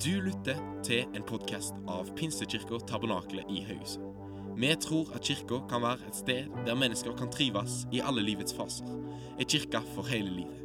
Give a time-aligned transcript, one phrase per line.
[0.00, 4.14] Du lytter til en podkast av Pinsekirka Tabernakelet i Haugesund.
[4.56, 8.54] Vi tror at kirka kan være et sted der mennesker kan trives i alle livets
[8.56, 8.88] faser.
[9.36, 10.56] En kirke for hele livet.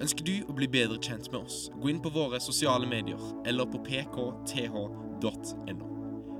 [0.00, 3.68] Ønsker du å bli bedre kjent med oss, gå inn på våre sosiale medier eller
[3.68, 4.88] på pkth.no.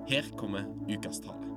[0.08, 1.52] Her kommer ukas tale.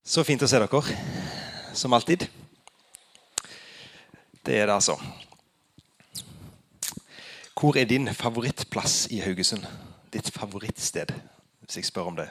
[0.00, 0.82] Så fint å se dere,
[1.76, 2.41] som alltid.
[4.46, 4.96] Det er det, altså.
[7.60, 9.62] Hvor er din favorittplass i Haugesund?
[10.12, 11.12] Ditt favorittsted,
[11.60, 12.26] hvis jeg spør om det.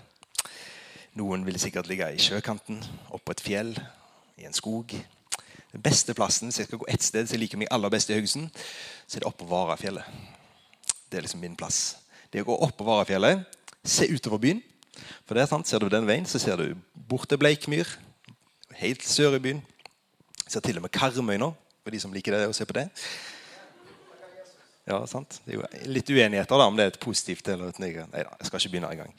[1.16, 2.84] Noen vil sikkert ligge i sjøkanten,
[3.16, 3.72] oppå et fjell,
[4.38, 4.92] i en skog.
[5.72, 8.10] Den beste plassen, Hvis jeg skal gå ett sted som jeg liker meg aller best
[8.10, 8.50] i Haugesund,
[9.08, 10.04] så er det oppå Varafjellet.
[11.12, 11.96] Det er liksom min plass.
[12.34, 13.46] Det å gå opp på Varafjellet,
[13.86, 14.64] se utover byen.
[15.26, 16.76] For det er sant, Ser du den veien, så ser du
[17.08, 17.88] bort til Bleikmyr,
[18.84, 19.66] helt sør i byen.
[20.48, 22.88] Ser til og med Karmøy nå, for de som liker det å se på det.
[24.90, 25.40] Ja, sant?
[25.46, 28.14] Det er jo litt uenigheter da, om det er et positivt eller et negativt.
[28.14, 29.14] Nei da, jeg skal ikke begynne engang.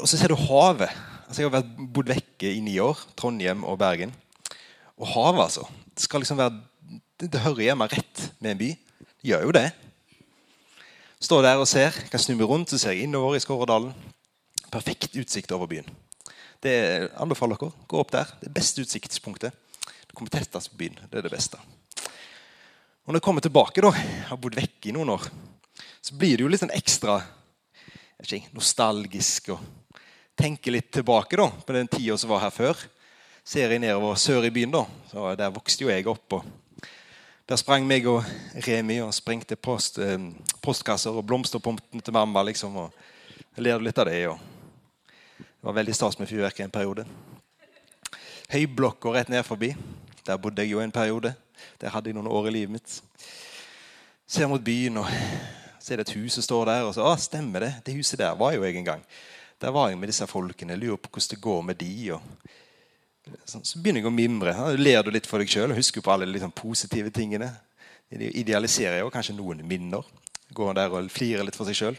[0.00, 0.92] Og så ser du havet.
[1.26, 3.00] Altså, jeg har vært, bodd vekke i ni år.
[3.18, 4.14] Trondheim og Bergen.
[4.96, 5.66] Og havet, altså.
[5.94, 6.60] Det skal liksom være
[7.20, 8.70] det, hører hjemme rett med en by.
[9.04, 9.66] Det gjør jo det.
[11.24, 11.96] Står der og ser.
[12.12, 13.92] Kan snu meg rundt, så ser jeg innover i Skåredalen.
[14.72, 15.88] Perfekt utsikt over byen.
[16.64, 16.74] Det
[17.20, 17.84] anbefaler dere.
[17.88, 18.32] Gå opp der.
[18.40, 19.56] Det beste utsiktspunktet.
[20.14, 20.98] Kommer på byen.
[21.10, 21.58] Det er det beste.
[23.04, 23.90] Og når jeg kommer tilbake, da,
[24.30, 25.26] har bodd vekke i noen år,
[26.00, 27.18] så blir det jo litt sånn ekstra
[28.22, 29.50] ikke, nostalgisk.
[29.52, 29.98] og
[30.38, 32.80] Tenker litt tilbake da, på den tida som var her før.
[33.44, 36.38] Ser jeg nedover sør i byen, da, så der vokste jo jeg opp.
[36.38, 36.88] og
[37.44, 38.24] Der sprang meg og
[38.64, 40.30] Remi og sprengte post, eh,
[40.64, 42.42] postkasser og blomsterpomten til mamma.
[42.42, 42.92] liksom, og
[43.56, 44.28] Jeg ler litt av det.
[44.28, 44.38] og
[45.38, 47.06] Det var veldig stas med fyrverkeri en periode.
[48.54, 49.72] Høyblokka rett ned forbi.
[50.22, 51.32] Der bodde jeg jo en periode.
[51.80, 52.92] Der hadde jeg noen år i livet mitt.
[54.30, 55.08] Ser mot byen og
[55.82, 56.84] ser et hus som står der.
[56.86, 59.02] Og så, ah, stemmer det, det huset der var jo jeg en gang.
[59.60, 60.76] Der var jeg med disse folkene.
[60.78, 62.12] Lurer på hvordan det går med de.
[62.14, 62.22] Og
[63.48, 64.54] så begynner jeg å mimre.
[64.78, 67.50] Ler du litt for deg sjøl og husker på alle liksom, positive tingene.
[68.14, 70.06] Idealiserer jo kanskje noen minner.
[70.54, 71.98] Går han der og flirer litt for seg sjøl.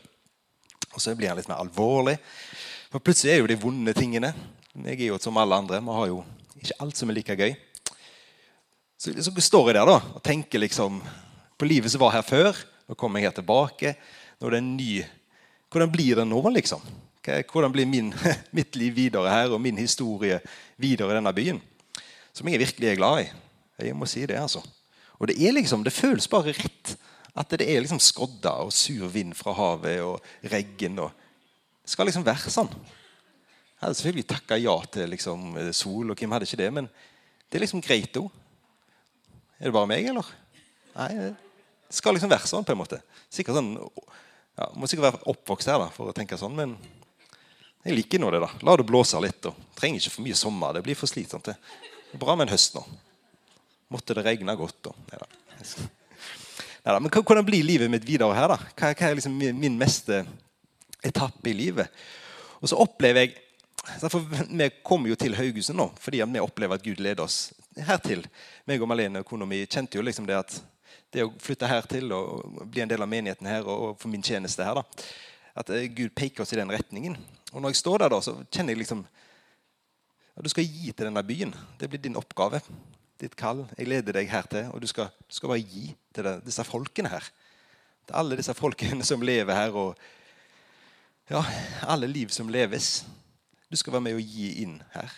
[0.94, 2.16] Og så blir han litt mer alvorlig.
[2.94, 4.32] For plutselig er jo de vonde tingene.
[4.76, 5.82] Jeg er jo som alle andre.
[5.84, 6.24] Vi har jo
[6.62, 7.56] ikke alt som er like gøy.
[8.98, 11.02] Så, så står jeg der da og tenker liksom
[11.60, 12.56] på livet som var her før.
[12.88, 13.96] Nå kommer jeg her tilbake.
[14.40, 14.92] Nå er det en ny
[15.76, 16.84] Hvordan blir det nå, liksom?
[17.26, 18.14] Hvordan blir min,
[18.56, 20.38] mitt liv videre her og min historie
[20.80, 21.58] videre i denne byen?
[22.32, 23.26] Som jeg virkelig er glad i.
[23.90, 24.62] Jeg må si det, altså.
[25.20, 26.94] Og det liksom, det føles bare rett
[27.36, 31.00] at det er liksom skodda og sur vind fra havet og regn.
[31.00, 31.12] og
[31.84, 32.72] Det skal liksom være sånn.
[33.76, 36.72] Jeg hadde selvfølgelig takka ja til liksom, sol, og hvem hadde ikke det?
[36.74, 36.88] Men
[37.52, 38.30] det er liksom greit òg.
[39.60, 40.30] Er det bare meg, eller?
[40.96, 43.02] Nei, det skal liksom være sånn, på en måte.
[43.32, 43.74] Sikkert sånn,
[44.56, 46.78] ja, Må sikkert være oppvokst her da, for å tenke sånn, men
[47.86, 48.42] jeg liker nå det.
[48.42, 48.50] da.
[48.66, 49.46] La det blåse litt.
[49.46, 50.74] og Trenger ikke for mye sommer.
[50.74, 51.52] Det blir for slitsomt.
[51.52, 52.82] Det er bra med en høst nå.
[53.94, 54.96] Måtte det regne godt, da.
[55.12, 55.28] Neida.
[56.86, 58.50] Neida, men hvordan blir livet mitt videre her?
[58.56, 58.58] da?
[58.74, 60.24] Hva, er liksom min meste
[61.06, 61.94] etappe i livet?
[62.58, 63.36] Og så opplever jeg
[64.10, 68.24] for Vi kommer jo til Haugesund nå fordi vi opplever at Gud leder oss hertil.
[68.66, 70.58] Meg og Malene kona mi kjente jo liksom det at
[71.16, 74.24] det å flytte hertil og bli en del av menigheten her og, og for min
[74.26, 75.06] tjeneste her, da,
[75.56, 77.16] at Gud peker oss i den retningen.
[77.54, 79.06] Og når jeg står der, da, så kjenner jeg liksom
[80.36, 81.54] at Du skal gi til denne byen.
[81.80, 82.60] Det blir din oppgave.
[83.22, 83.62] Ditt kall.
[83.78, 86.66] Jeg leder deg her til, og du skal, du skal bare gi til det, disse
[86.68, 87.30] folkene her.
[88.04, 89.96] Til alle disse folkene som lever her, og
[91.32, 91.40] ja,
[91.88, 93.06] alle liv som leves.
[93.70, 95.14] Du skal være med og gi inn her.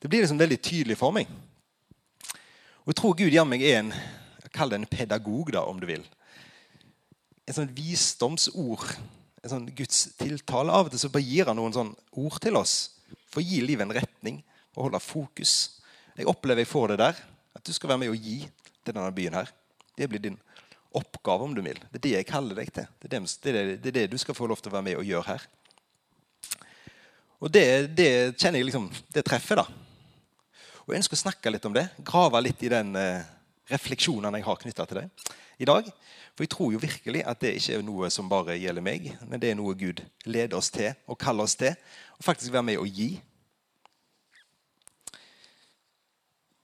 [0.00, 1.30] Det blir liksom veldig tydelig for meg.
[2.84, 3.92] Og Jeg tror Gud gjør meg en
[4.54, 6.04] Kall det en pedagog, da, om du vil.
[7.44, 8.86] En sånn visdomsord.
[9.42, 10.72] En sånn Guds tiltale.
[10.72, 11.90] Av og til så bare gir han noen sånn
[12.22, 12.76] ord til oss
[13.28, 14.38] for å gi livet en retning
[14.76, 15.52] og holde fokus.
[16.16, 17.20] Jeg opplever jeg får det der.
[17.58, 19.52] At du skal være med og gi til denne byen her.
[19.98, 20.40] Det blir din
[20.96, 21.78] oppgave, om du vil.
[21.90, 22.88] Det er det jeg kaller deg til.
[22.88, 25.00] Er det, er det, det er det du skal få lov til å være med
[25.02, 25.46] og gjøre her.
[27.42, 27.66] Og det,
[27.96, 28.10] det
[28.40, 29.66] kjenner jeg liksom, det treffer, da.
[30.86, 31.88] Og Jeg ønsker å snakke litt om det.
[32.06, 33.26] Grave litt i den eh,
[33.72, 35.08] refleksjonen jeg har knytta til det
[35.58, 35.88] i dag.
[36.36, 39.40] For jeg tror jo virkelig at det ikke er noe som bare gjelder meg, men
[39.40, 41.74] det er noe Gud leder oss til og kaller oss til.
[42.20, 43.16] Og faktisk være med å gi.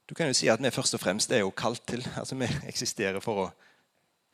[0.09, 2.05] Du kan jo si at vi først og fremst er jo kalt til.
[2.21, 3.51] altså Vi eksisterer for å,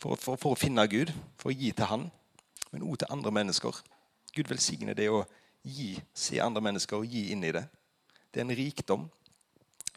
[0.03, 2.09] for, for, for å finne Gud, for å gi til Han,
[2.73, 3.79] men òg til andre mennesker.
[4.35, 5.23] Gud velsigne det å
[5.63, 7.65] gi, se andre mennesker og gi inn i det.
[8.31, 9.09] Det er en rikdom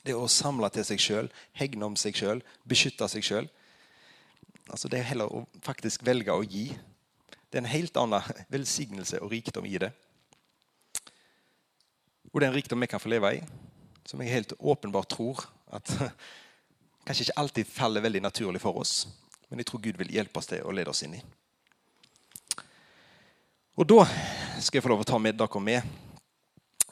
[0.02, 3.50] Det å samle til seg sjøl, hegne om seg sjøl, beskytte seg sjøl.
[4.66, 6.72] Altså det er heller å faktisk velge å gi.
[7.52, 9.92] Det er en helt annen velsignelse og rikdom i det.
[12.32, 13.44] Og det er en rikdom vi kan få leve i,
[14.08, 15.44] som jeg helt åpenbart tror
[15.76, 15.94] at
[17.06, 19.04] kanskje ikke alltid faller veldig naturlig for oss,
[19.50, 21.22] men jeg tror Gud vil hjelpe oss til å lede oss inn i.
[23.80, 24.06] Og da
[24.62, 25.86] skal jeg få lov å ta med dere med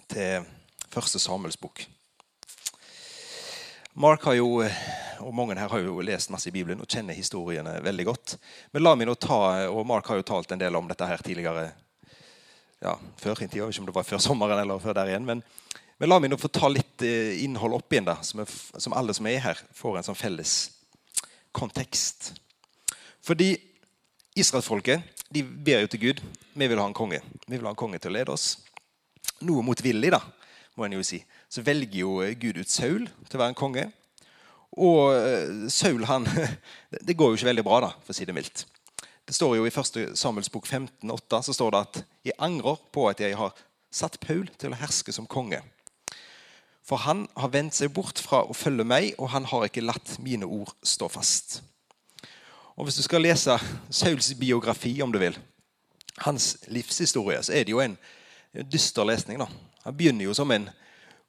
[0.10, 0.46] til
[0.90, 1.84] første Samuels bok.
[4.00, 7.76] Mark har jo, og mange her har jo lest masse i Bibelen og kjenner historiene
[7.86, 8.36] veldig godt.
[8.74, 11.22] Men la meg nå ta, og Mark har jo talt en del om dette her
[11.26, 11.70] tidligere.
[12.82, 15.26] ja, før i tida, Ikke om det var før sommeren eller før der igjen.
[15.26, 15.44] Men,
[16.00, 18.94] men la meg nå få ta litt eh, innhold opp igjen, da, som, er, som
[18.94, 20.72] alle som er her, får en sånn felles
[21.52, 22.34] kontekst.
[23.22, 23.58] Fordi
[24.40, 26.24] israelsfolket de ber jo til Gud.
[26.54, 27.22] Vi vil ha en konge.
[27.48, 28.56] Vi vil ha en konge til å lede oss.
[29.46, 30.24] Noe motvillig, da,
[30.76, 33.86] må en jo si så velger jo Gud ut Saul til å være en konge.
[34.78, 36.28] Og eh, Saul han,
[37.08, 38.68] Det går jo ikke veldig bra, da, for å si det mildt.
[39.26, 40.16] Det står jo I 1.
[40.18, 42.00] Samuels bok 15, 8, så står det at
[42.30, 43.58] jeg angrer på at jeg har
[43.94, 45.62] satt Paul til å herske som konge.
[46.86, 50.16] For han har vendt seg bort fra å følge meg, og han har ikke latt
[50.26, 51.60] mine ord stå fast.
[52.80, 53.58] Og Hvis du skal lese
[53.92, 55.36] Sauls biografi, om du vil,
[56.18, 57.98] hans livshistorie, så er det jo en
[58.72, 59.40] dyster lesning.
[59.40, 59.48] da.
[59.84, 60.70] Han begynner jo som en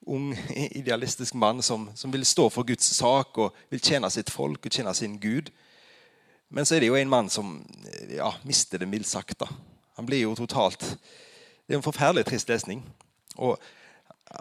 [0.06, 0.38] ung,
[0.70, 4.70] idealistisk mann som, som, vil stå for Guds sak og vil tjene sitt folk og
[4.72, 5.50] tjene sin Gud.
[6.50, 7.66] Men så er det jo en mann som
[8.08, 9.38] ja, mister det mildt sagt.
[9.40, 9.48] da.
[9.96, 10.80] Han blir jo totalt
[11.66, 12.86] Det er en forferdelig trist lesning.
[13.36, 13.58] Og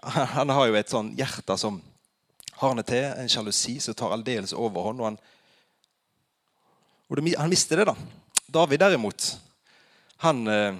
[0.03, 1.81] han har jo et sånn hjerte som
[2.61, 5.01] hardner til, en sjalusi som tar aldeles overhånd.
[5.01, 5.21] Og han,
[7.09, 7.95] og han mister det, da.
[8.53, 9.31] David derimot,
[10.21, 10.79] han er eh,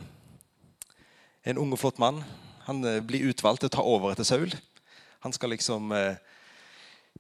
[1.50, 2.20] en ung og flott mann.
[2.68, 4.54] Han eh, blir utvalgt til å ta over etter Saul.
[5.26, 6.20] Han skal liksom eh,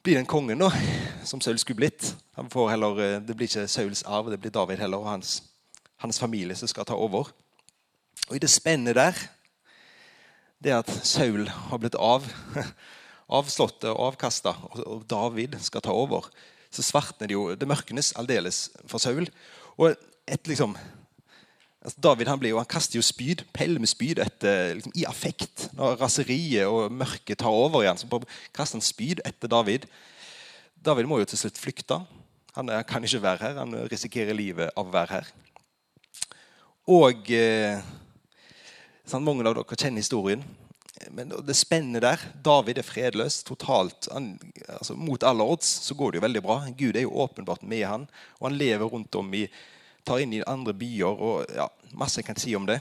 [0.06, 0.69] bli den kongen da,
[1.25, 2.11] som Saul skulle blitt.
[2.38, 5.39] Heller, det blir ikke Sauls arv, det blir David heller, og hans,
[6.06, 7.33] hans familie som skal ta over.
[8.29, 9.17] Og I det spennet der,
[10.61, 12.29] det at Saul har blitt av,
[13.39, 14.53] avslått og avkasta,
[14.85, 16.29] og David skal ta over,
[16.69, 19.30] så svartner det jo Det mørknes aldeles for Saul.
[19.77, 19.95] Og
[20.30, 20.77] et liksom
[21.80, 25.69] Altså, David han, jo, han, kaster jo spyd, pelmespyd etter, liksom, i affekt.
[25.77, 28.19] Når raseriet og mørket tar over igjen, så
[28.51, 29.86] kaster han spyd etter David.
[30.75, 32.01] David må jo til slutt flykte.
[32.57, 33.62] Han kan ikke være her.
[33.62, 35.31] Han risikerer livet av å være her.
[36.89, 37.80] Og eh,
[39.07, 40.44] sånn, Mange av dere kjenner historien.
[41.15, 44.07] Men det spennet der David er fredløs totalt.
[44.13, 44.33] Han,
[44.67, 46.57] altså, mot alle odds så går det jo veldig bra.
[46.77, 48.07] Gud er jo åpenbart med han,
[48.39, 49.47] og han lever rundt om i
[50.06, 51.19] tar inn i andre byer.
[51.19, 51.67] og ja,
[51.97, 52.79] Masse jeg kan si om det.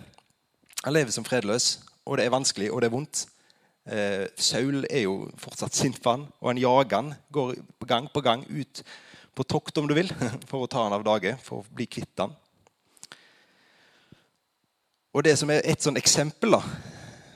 [0.84, 3.24] Han lever som fredløs, og det er vanskelig, og det er vondt.
[3.88, 7.14] Eh, Saul er jo fortsatt sint på han, og han jager han.
[7.32, 7.54] Går
[7.88, 8.82] gang på gang ut
[9.34, 10.12] på tokt, om du vil,
[10.50, 12.36] for å ta han av dage, for å bli kvitt han.
[15.16, 16.62] Og det som er et sånn eksempel da,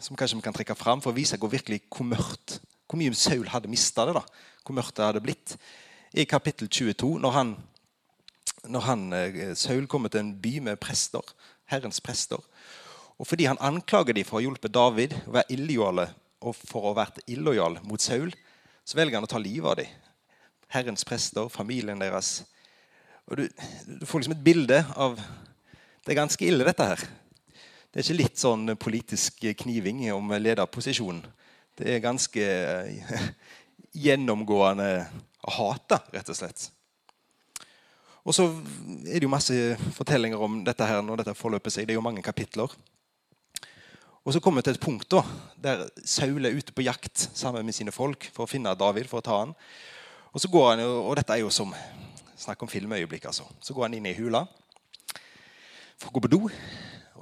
[0.02, 2.58] som kanskje vi kan trekke fram for å vise hvor virkelig hvor mørkt,
[2.90, 4.24] hvor mye Saul hadde mista det, da,
[4.66, 5.56] hvor mørkt det hadde blitt,
[6.12, 7.54] i kapittel 22, når han
[8.62, 11.22] når han, eh, Saul kommer til en by med prester,
[11.66, 12.38] Herrens prester.
[13.18, 16.08] Og fordi han anklager dem for å ha hjulpet David å være illojale,
[16.42, 18.32] og for å ha vært illojal mot Saul,
[18.84, 19.90] så velger han å ta livet av dem.
[20.72, 22.44] Herrens prester, familien deres.
[23.28, 23.48] Og du,
[23.86, 25.20] du, får liksom et bilde av
[26.02, 27.02] Det er ganske ille, dette her.
[27.92, 31.26] Det er ikke litt sånn politisk kniving om lederposisjonen.
[31.76, 33.26] Det er ganske eh,
[34.06, 34.86] gjennomgående
[35.58, 36.70] hat, rett og slett.
[38.24, 39.56] Og så er det jo masse
[39.92, 41.84] fortellinger om dette her når dette forløper seg.
[41.84, 42.72] Det er jo mange kapitler.
[44.22, 45.20] Og så kommer vi til et punkt da,
[45.60, 49.10] der Saul er ute på jakt sammen med sine folk for å finne David.
[49.10, 49.52] for å ta han.
[50.32, 51.76] Og så går han, og dette er jo som
[52.42, 53.28] Snakk om filmøyeblikk.
[53.28, 53.44] altså.
[53.62, 54.40] Så går han inn i hula
[55.94, 56.40] for å gå på do.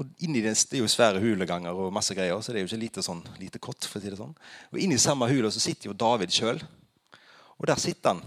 [0.01, 2.71] Og inni den, Det er jo svære huleganger og masse greier, så det er jo
[2.73, 3.85] ikke lite, sånn, lite kott.
[3.85, 4.35] for å si det sånn.
[4.73, 6.63] Og Inni samme hule så sitter jo David sjøl.
[7.59, 8.23] Og der sitter han.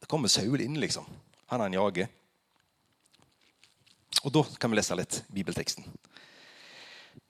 [0.00, 1.06] Det kommer Saul inn, liksom
[1.46, 2.08] han han jager.
[4.24, 5.84] Og Da kan vi lese litt bibelteksten.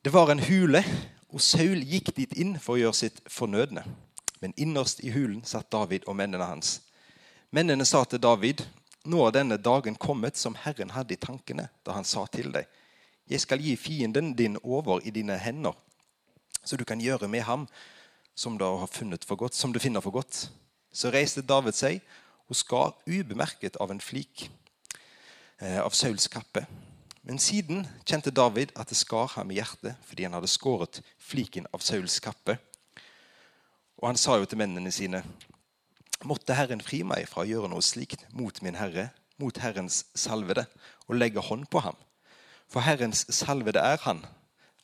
[0.03, 0.83] Det var en hule,
[1.31, 3.85] og Saul gikk dit inn for å gjøre sitt fornødne.
[4.41, 6.81] Men innerst i hulen satt David og mennene hans.
[7.51, 8.63] Mennene sa til David,
[9.05, 12.67] nå er denne dagen kommet som Herren hadde i tankene da han sa til deg,
[13.31, 15.75] jeg skal gi fienden din over i dine hender,
[16.65, 17.67] så du kan gjøre med ham
[18.35, 20.51] som du har funnet for godt, som du finner for godt.
[20.93, 22.01] Så reiste David seg
[22.47, 24.47] og skar ubemerket av en flik
[25.61, 26.67] eh, av Sauls kappe.
[27.27, 31.67] Men siden kjente David at det skar ham i hjertet fordi han hadde skåret fliken
[31.75, 32.59] av Sauls kappe.
[33.99, 35.25] Og han sa jo til mennene sine
[36.25, 40.65] Måtte Herren fri meg fra å gjøre noe slikt mot min Herre, mot Herrens salvede,
[41.07, 41.99] og legge hånd på ham.
[42.71, 44.25] For Herrens salvede er han.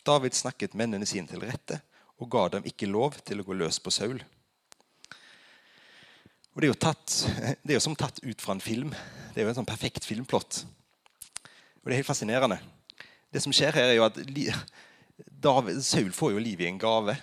[0.06, 1.80] David snakket mennene sine til rette
[2.22, 4.20] og ga dem ikke lov til å gå løs på Saul.
[6.52, 7.16] Og Det er jo, tatt,
[7.64, 8.92] det er jo som tatt ut fra en film.
[9.32, 10.62] Det er jo en sånn perfekt filmplott.
[11.82, 12.60] Og Det er helt fascinerende.
[13.32, 14.18] Det som skjer her, er jo at
[15.42, 17.16] David, Saul får jo livet i en gave.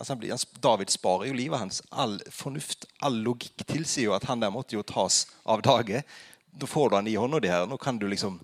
[0.00, 0.32] Altså blir,
[0.64, 1.82] David sparer jo livet hans.
[1.92, 6.02] All fornuft, all logikk tilsier jo at han der måtte jo tas av dage.
[6.50, 7.68] Da får du han i hånda di her.
[7.68, 8.40] Nå kan du liksom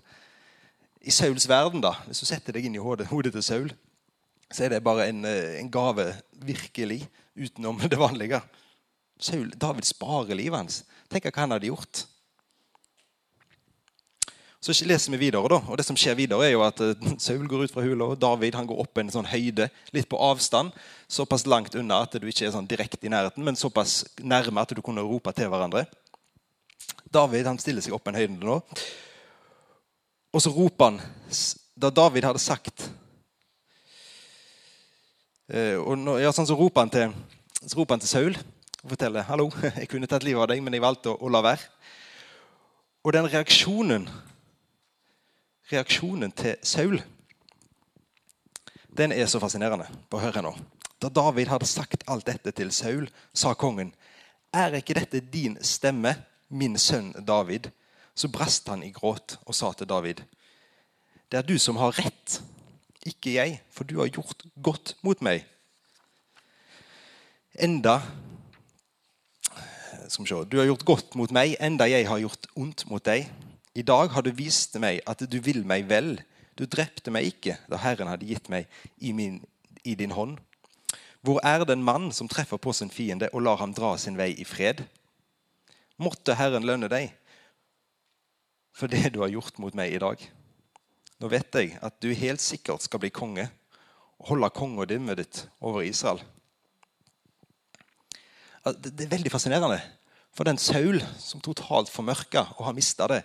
[0.99, 3.69] I Sauls verden, da, hvis du setter deg inn i hodet, hodet til Saul,
[4.51, 6.11] så er det bare en, eh, en gave,
[6.43, 7.05] virkelig,
[7.39, 8.41] utenom det vanlige.
[9.19, 10.81] Saul, David sparer livet hans.
[11.11, 12.03] Tenk hva han hadde gjort.
[14.59, 17.47] Så leser vi videre, da, og det som skjer videre er jo at eh, Saul
[17.47, 20.75] går ut fra hula, og David han går opp en sånn høyde, litt på avstand.
[21.07, 24.75] Såpass langt unna at du ikke er sånn direkte i nærheten, men såpass nærme at
[24.75, 25.87] du kunne rope til hverandre.
[27.07, 28.59] David han stiller seg opp en høyde nå.
[30.33, 31.01] Og så roper han
[31.79, 32.83] Da David hadde sagt
[35.49, 37.13] eh, og når, ja, sånn Så roper han til,
[37.63, 38.39] så roper han til Saul
[38.79, 39.49] og forteller hallo,
[39.81, 41.65] jeg kunne tatt livet av deg, men jeg valgte å, å la være.
[43.03, 44.05] Og den reaksjonen
[45.69, 47.01] reaksjonen til Saul
[48.99, 49.85] den er så fascinerende.
[50.09, 50.53] Bare hør her nå.
[50.99, 53.93] Da David hadde sagt alt dette til Saul, sa kongen,
[54.51, 56.15] er ikke dette din stemme,
[56.49, 57.69] min sønn David?
[58.19, 60.25] Så brast han i gråt og sa til David,
[61.31, 62.39] det er du som har rett,
[63.07, 65.45] ikke jeg, for du har gjort godt mot meg.
[67.55, 67.99] Enda
[70.09, 73.05] skal vi se, Du har gjort godt mot meg, enda jeg har gjort ondt mot
[73.05, 73.29] deg.
[73.77, 76.17] I dag har du vist meg at du vil meg vel.
[76.57, 78.65] Du drepte meg ikke da Herren hadde gitt meg
[78.97, 79.37] i, min,
[79.85, 80.39] i din hånd.
[81.21, 84.33] Hvor er den mann som treffer på sin fiende og lar ham dra sin vei
[84.33, 84.81] i fred?
[86.01, 87.13] Måtte Herren lønne deg
[88.75, 90.21] for det du har gjort mot meg i dag.
[91.19, 93.49] Nå vet jeg at du helt sikkert skal bli konge
[94.19, 96.21] og holde kongedømmet ditt over Israel.
[98.69, 99.79] Det er veldig fascinerende.
[100.35, 103.23] For den Saul som totalt formørka og har mista det,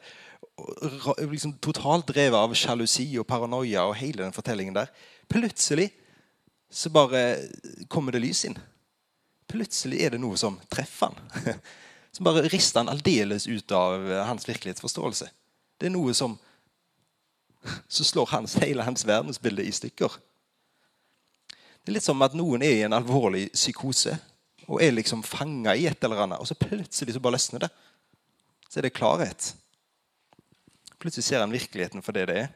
[1.31, 4.91] liksom totalt drevet av sjalusi og paranoia og hele den fortellingen der.
[5.31, 5.91] Plutselig
[6.71, 7.25] så bare
[7.89, 8.57] kommer det lys inn.
[9.51, 11.59] Plutselig er det noe som treffer han.
[12.15, 15.31] Som bare rister han aldeles ut av hans virkelighetsforståelse.
[15.81, 16.37] Det er noe som,
[17.97, 20.15] så slår hans, hele hans verdensbilde i stykker.
[21.51, 24.15] Det er litt som at noen er i en alvorlig psykose
[24.65, 27.71] og er liksom fanga i et eller annet, og så plutselig så bare løsner det.
[28.71, 29.51] Så er det klarhet.
[31.03, 32.49] Plutselig ser han virkeligheten for det det er.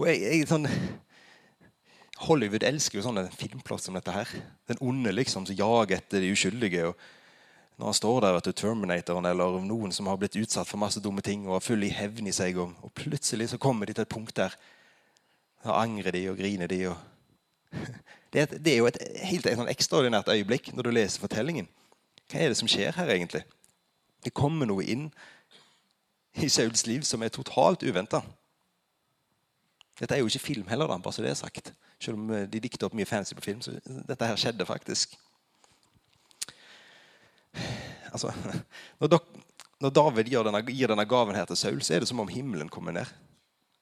[0.00, 0.66] Og jeg, jeg sånn,
[2.24, 4.10] Hollywood elsker jo sånne filmplott som dette.
[4.16, 4.32] her.
[4.66, 6.88] Den onde liksom, som jager etter de uskyldige.
[6.88, 6.98] og
[7.82, 11.18] Når han står der etter Terminatoren eller noen som har blitt utsatt for masse dumme
[11.26, 14.04] ting og er full i hevn i seg, og, og, plutselig så kommer de til
[14.04, 14.54] et punkt der
[15.64, 16.78] da angrer de og griner de.
[16.92, 17.74] Og
[18.30, 21.66] det, er, det, er, jo et helt et sånn ekstraordinært øyeblikk når du leser fortellingen.
[22.30, 23.42] Hva er det som skjer her, egentlig?
[24.22, 25.08] Det kommer noe inn
[26.38, 28.22] i Sauls liv som er totalt uventa.
[29.98, 31.74] Dette er jo ikke film heller, da, bare så det er sagt.
[31.98, 33.58] Selv om eh, de dikter opp mye fancy på film.
[33.58, 35.18] så Dette her skjedde faktisk.
[38.12, 38.32] Altså,
[39.00, 39.20] når,
[39.80, 42.30] når David gir denne, gir denne, gaven her til Saul, så er det som om
[42.30, 43.08] himmelen kommer ned.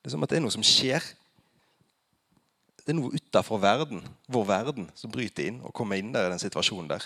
[0.00, 1.04] Det er som at det er noe som skjer.
[2.80, 6.32] Det er noe utafor verden, vår verden som bryter inn og kommer inn der i
[6.32, 7.04] den situasjonen der.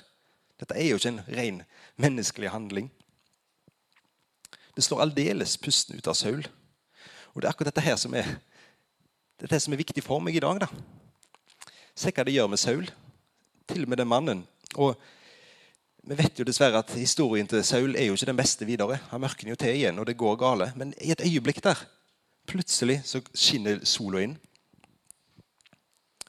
[0.61, 1.63] Dette er jo ikke en ren
[2.01, 2.93] menneskelig handling.
[4.75, 6.45] Det slår aldeles pusten ut av Saul.
[7.35, 8.29] Og Det er akkurat dette her som er,
[9.43, 10.61] dette som er viktig for meg i dag.
[10.63, 10.69] da.
[11.95, 12.87] Se hva det gjør med Saul.
[13.67, 14.47] Til og med den mannen.
[14.77, 14.95] Og
[16.05, 18.99] Vi vet jo dessverre at historien til Saul er jo ikke den beste videre.
[19.09, 20.67] Han mørker jo til igjen, og det går gale.
[20.77, 21.81] Men i et øyeblikk der
[22.45, 24.35] plutselig så skinner sola inn.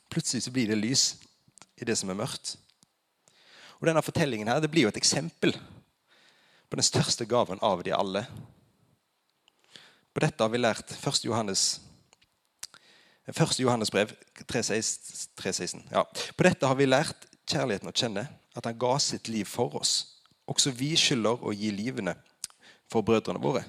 [0.07, 1.03] Plutselig så blir det lys
[1.75, 2.53] i det som er mørkt.
[3.81, 5.51] Og denne fortellingen her, det blir jo et eksempel
[6.69, 8.23] på den største gaven av de alle.
[10.15, 11.25] På dette har vi lært 1.
[11.27, 11.81] Johannes,
[13.27, 13.59] 1.
[13.59, 14.15] Johannes brev
[14.47, 15.83] 3,16.
[15.91, 16.07] Ja.
[16.07, 19.95] På dette har vi lært kjærligheten å kjenne, at han ga sitt liv for oss.
[20.47, 22.15] Også vi skylder å gi livene
[22.91, 23.63] for brødrene våre.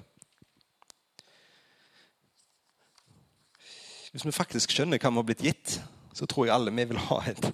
[4.13, 5.79] Hvis vi faktisk skjønner hva vi har blitt gitt,
[6.17, 7.51] så tror jeg alle vi vil et,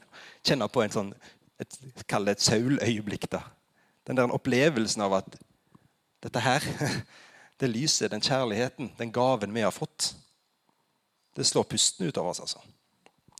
[0.46, 1.08] kjenne på en sånn,
[1.58, 3.26] et, Kall det et Saul-øyeblikk.
[4.06, 5.36] den der opplevelsen av at
[6.22, 6.62] dette her,
[7.60, 10.14] det lyset, den kjærligheten, den gaven vi har fått,
[11.36, 12.40] det slår pusten ut av oss.
[12.40, 12.58] altså.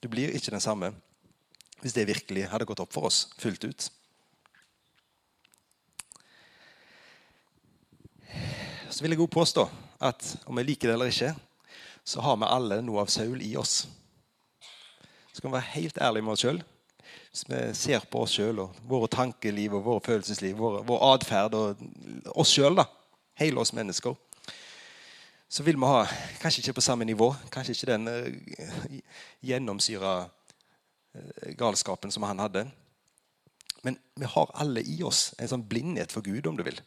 [0.03, 0.93] Du blir ikke den samme.
[1.83, 3.89] Hvis det virkelig hadde gått opp for oss fullt ut.
[8.93, 9.65] Så vil jeg også påstå
[10.03, 11.33] at om vi liker det eller ikke,
[12.05, 13.87] så har vi alle noe av Saul i oss.
[15.33, 16.61] Så kan vi være helt ærlige med oss sjøl.
[17.33, 21.57] Hvis vi ser på oss sjøl og våre tankeliv og våre følelsesliv, vår, vår atferd
[21.57, 21.81] og
[22.37, 22.83] oss sjøl,
[23.41, 24.15] hele oss mennesker,
[25.53, 26.05] så vil vi ha
[26.41, 28.95] Kanskje ikke på samme nivå, kanskje ikke den uh,
[29.45, 30.13] gjennomsyra
[31.59, 32.67] galskapen som han hadde.
[33.83, 36.79] Men vi har alle i oss en sånn blindhet for Gud, om du vil.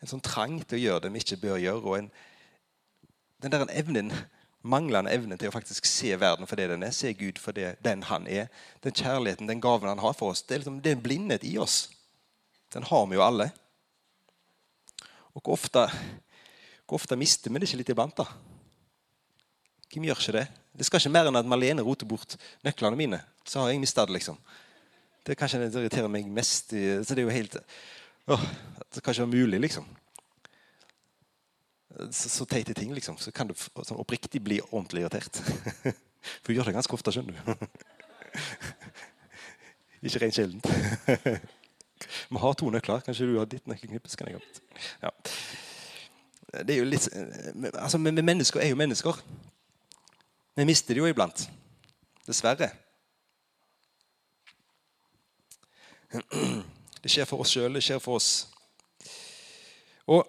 [0.00, 1.82] En sånn trang til å gjøre det vi ikke bør gjøre.
[1.84, 2.10] og en,
[3.42, 4.12] Den der evnen,
[4.62, 7.76] manglende evnen til å faktisk se verden for det den er, se Gud for det,
[7.84, 8.48] den han er,
[8.82, 11.44] den kjærligheten, den gaven han har for oss, det er, liksom, det er en blindhet
[11.44, 11.90] i oss.
[12.72, 13.50] Den har vi jo alle.
[15.36, 15.84] Og hvor ofte,
[16.86, 18.16] hvor ofte mister vi det ikke litt iblant?
[18.16, 18.26] da?
[19.92, 20.46] Hvem gjør ikke det?
[20.76, 23.20] Det skal ikke mer enn at Malene roter bort nøklene mine.
[23.46, 24.38] Så har jeg mista det, liksom.
[25.26, 26.72] Det er kanskje det som irriterer meg mest.
[26.72, 27.56] Så det er jo helt
[28.26, 28.42] åh,
[28.94, 29.86] Det kan ikke mulig, liksom.
[32.10, 33.18] Så, så teite ting, liksom.
[33.18, 35.36] Så kan du sånn oppriktig bli ordentlig irritert.
[36.42, 37.42] For du gjør det ganske ofte, skjønner du.
[40.06, 40.66] ikke rent sjeldent.
[42.30, 43.00] Vi har to nøkler.
[43.06, 44.08] Kanskje du har ditt nøkkelknippe?
[44.10, 44.16] så
[45.02, 45.10] ja.
[46.62, 47.08] Det er jo litt,
[47.74, 49.14] altså, men Mennesker er jo mennesker.
[50.56, 51.50] Vi mister det jo iblant.
[52.26, 52.70] Dessverre.
[56.10, 58.30] Det skjer for oss sjøl, det skjer for oss.
[60.10, 60.26] Og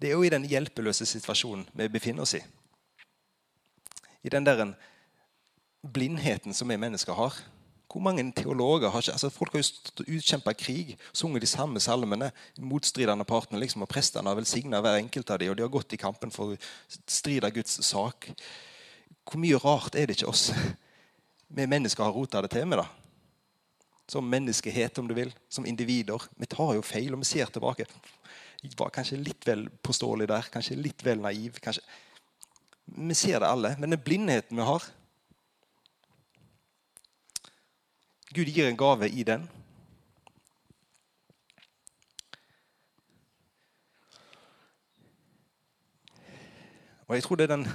[0.00, 2.42] det er jo i den hjelpeløse situasjonen vi befinner oss i.
[4.24, 4.74] I den der
[5.80, 7.38] blindheten som vi mennesker har.
[7.90, 12.30] Hvor mange teologer har ikke, altså Folk har jo utkjempa krig, sunget de samme salmene.
[12.58, 15.96] Motstridende partene liksom, og Prestene har velsigna hver enkelt av dem, og de har gått
[15.96, 16.60] i kampen for å
[17.08, 18.30] stride Guds sak.
[19.24, 20.50] Hvor mye rart er det ikke oss
[21.50, 22.78] vi mennesker har rota det til med?
[22.78, 22.99] da?
[24.10, 25.30] Som menneskehet, om du vil.
[25.48, 26.22] Som individer.
[26.36, 27.86] Vi tar jo feil, og vi ser tilbake.
[28.60, 30.48] Jeg var kanskje litt vel påståelig der.
[30.52, 31.60] Kanskje litt vel naiv.
[31.62, 31.84] kanskje...
[32.90, 33.76] Vi ser det alle.
[33.78, 34.88] Men den blindheten vi har
[38.30, 39.48] Gud gir en gave i den.
[47.08, 47.66] Og jeg tror det er den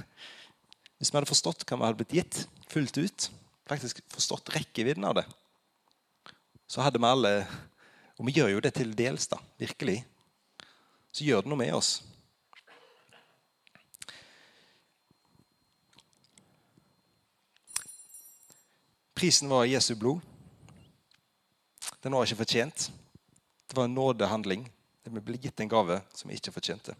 [0.96, 2.38] Hvis vi hadde forstått hva vi hadde blitt gitt
[2.72, 3.26] fullt ut,
[3.68, 5.26] faktisk forstått rekkevidden av det,
[6.66, 7.46] så hadde vi alle
[8.16, 9.98] Og vi gjør jo det til dels, da, virkelig.
[11.12, 11.98] Så gjør det noe med oss.
[19.16, 20.24] Prisen var Jesu blod.
[22.00, 22.90] Den var ikke fortjent.
[23.68, 24.64] Det var en nådehandling.
[25.04, 26.96] Det ble gitt en gave som vi ikke fortjente.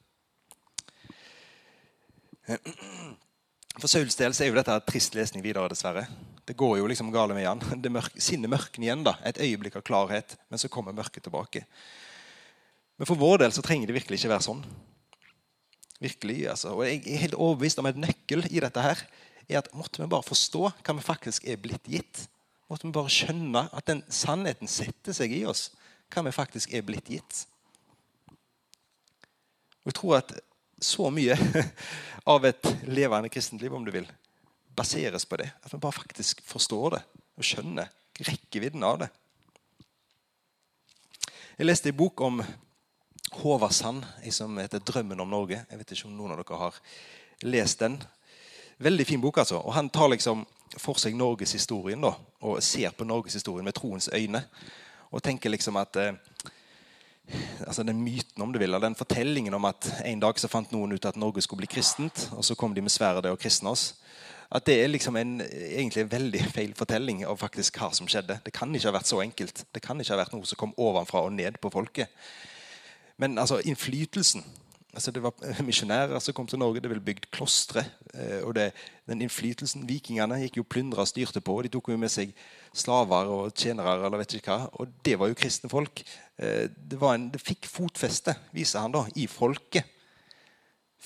[3.80, 6.06] For Sauls del er jo dette trist lesning videre, dessverre.
[6.46, 7.62] Det går jo liksom gale med han.
[7.82, 9.06] Det mørk, sinnet mørkner igjen.
[9.06, 9.16] da.
[9.26, 11.64] Et øyeblikk av klarhet, men så kommer mørket tilbake.
[12.96, 14.62] Men for vår del så trenger det virkelig ikke være sånn.
[16.00, 16.76] Virkelig, altså.
[16.76, 19.02] Og Jeg er helt overbevist om et nøkkel i dette her
[19.46, 22.26] er at måtte vi bare forstå hva vi faktisk er blitt gitt
[22.70, 25.70] måtte vi bare skjønne at den sannheten setter seg i oss.
[26.12, 27.44] Hva vi faktisk er blitt gitt.
[29.84, 30.32] Og Jeg tror at
[30.82, 31.36] så mye
[32.32, 34.08] av et levende kristent liv, om du vil,
[34.76, 35.50] baseres på det.
[35.62, 37.02] At vi bare faktisk forstår det
[37.36, 37.90] og skjønner
[38.26, 39.10] rekkevidden av det.
[41.56, 42.42] Jeg leste en bok om
[43.40, 45.64] Håvard Sand, som heter 'Drømmen om Norge'.
[45.70, 46.74] Jeg vet ikke om noen av dere har
[47.42, 48.02] lest den.
[48.78, 49.56] Veldig fin bok, altså.
[49.56, 54.44] Og Han tar liksom for seg norgeshistorien og ser på norgeshistorien med troens øyne.
[55.10, 56.12] Og tenker liksom at eh,
[57.66, 60.92] altså Den myten om du vil, den fortellingen om at en dag så fant noen
[60.92, 63.94] ut at Norge skulle bli kristent, og så kom de med sverdet og kristne oss.
[64.50, 68.38] At det er liksom en, egentlig en veldig feil fortelling av faktisk hva som skjedde.
[68.44, 69.64] Det kan ikke ha vært så enkelt.
[69.74, 72.12] Det kan ikke ha vært noe som kom ovenfra og ned på folket.
[73.18, 74.44] Men altså, innflytelsen
[74.96, 75.32] altså Det var
[75.68, 76.80] misjonærer som kom til Norge.
[76.80, 77.84] Det ble bygd klostre.
[78.14, 78.70] Eh, og det,
[79.08, 81.58] den innflytelsen Vikingene gikk jo plyndra og styrte på.
[81.62, 82.32] De tok jo med seg
[82.72, 83.98] slaver og tjenere.
[84.06, 86.00] eller vet ikke hva, Og det var jo kristne folk.
[86.38, 89.92] Eh, det, en, det fikk fotfeste, viser han da, i folket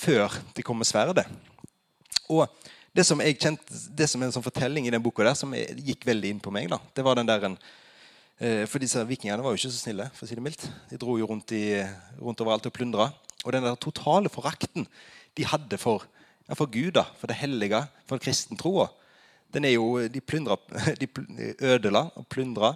[0.00, 1.26] før det kom med sverdet.
[2.30, 2.46] Og
[2.96, 5.52] det som jeg kjente, det som er en sånn fortelling i den boka der, som
[5.54, 7.56] gikk veldig inn på meg, da, det var den der en,
[8.42, 10.10] eh, for disse Vikingene var jo ikke så snille.
[10.14, 10.66] for å si det mildt.
[10.90, 11.78] De dro jo rundt, i,
[12.18, 13.12] rundt overalt og plyndra.
[13.44, 14.88] Og den der totale forakten
[15.38, 16.04] de hadde for,
[16.48, 18.88] ja, for Gud, da, for det hellige, for kristentroa.
[19.54, 20.56] Den er jo, De, plyndra,
[21.00, 21.08] de
[21.62, 22.74] ødela og plyndra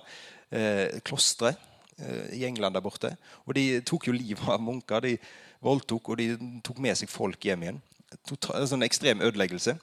[0.50, 1.56] eh, klostre
[1.98, 3.16] eh, i England der borte.
[3.46, 5.02] Og de tok jo livet av munker.
[5.02, 5.18] De
[5.64, 7.82] voldtok, og de tok med seg folk hjem igjen.
[8.28, 9.74] Total, sånn ekstrem ødeleggelse.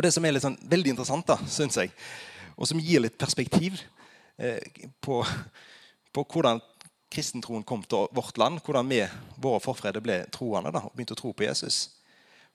[0.00, 1.90] Og det som er sånn, veldig interessant, da, syns jeg,
[2.56, 3.82] og som gir litt perspektiv
[4.40, 4.56] eh,
[5.04, 5.18] på,
[6.16, 6.62] på, hvordan
[7.12, 8.62] kristentroen kom til vårt land.
[8.64, 9.02] Hvordan vi,
[9.44, 11.82] våre forfedre, ble troende da, og begynte å tro på Jesus.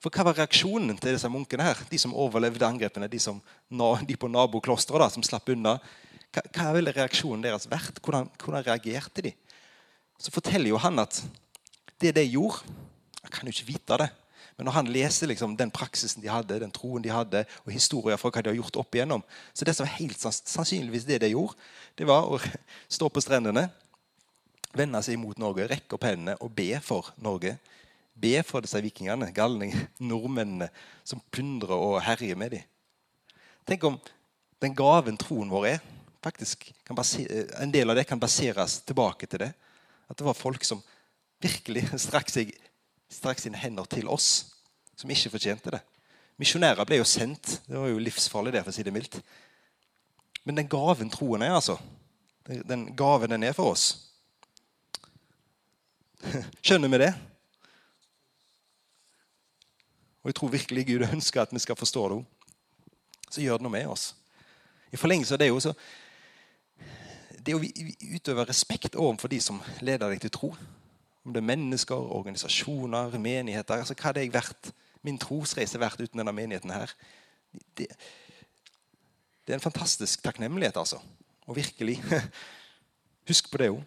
[0.02, 1.68] For Hva var reaksjonen til disse munkene?
[1.68, 1.86] her?
[1.86, 3.38] De som overlevde angrepene, de, som,
[3.70, 5.78] de på naboklosteret som slapp unna.
[6.34, 8.02] Hva, hva ville reaksjonen deres vært?
[8.02, 9.36] Hvordan, hvordan reagerte de?
[10.18, 11.22] Så forteller jo han at
[12.02, 12.66] det de gjorde
[13.22, 14.14] Jeg kan jo ikke vite det.
[14.56, 18.16] Men når han leser liksom, den praksisen de hadde, den troen de hadde, og historier
[18.20, 21.34] fra hva de har gjort opp igjennom, så det som var helt sannsynligvis det de
[21.34, 21.58] gjorde,
[21.98, 22.40] det var å
[22.96, 23.66] stå på strendene,
[24.76, 27.56] vende seg mot Norge, rekke opp hendene og be for Norge.
[28.16, 29.74] Be for disse vikingene, galning,
[30.10, 30.70] nordmennene,
[31.04, 32.64] som plyndrer og herjer med dem.
[33.68, 34.00] Tenk om
[34.62, 35.80] den gaven troen vår er,
[36.24, 39.52] faktisk en del av det kan baseres tilbake til det.
[40.08, 40.80] At det var folk som
[41.44, 42.54] virkelig strakk, seg,
[43.12, 44.56] strakk sine hender til oss,
[44.96, 45.82] som ikke fortjente det.
[46.40, 47.60] Misjonærer ble jo sendt.
[47.66, 49.20] Det var jo livsfarlig, der, for å si det mildt.
[50.44, 51.78] Men den gaven troen er, altså.
[52.46, 53.86] Den gaven den er for oss.
[56.64, 57.12] Skjønner vi det?
[60.22, 62.20] Og jeg tror virkelig Gud ønsker at vi skal forstå det.
[63.30, 64.10] Så gjør det noe med oss.
[64.92, 65.74] I forlengelse av det jo, så
[67.46, 70.50] det å utøve respekt overfor de som leder deg til tro.
[71.26, 73.74] Om det er mennesker, organisasjoner, menigheter.
[73.74, 74.70] altså Hva hadde jeg vært,
[75.02, 76.92] min trosreise vært uten denne menigheten her?
[77.74, 77.88] Det,
[79.42, 81.00] det er en fantastisk takknemlighet, altså.
[81.46, 81.98] Og virkelig
[83.28, 83.82] Husk på det òg.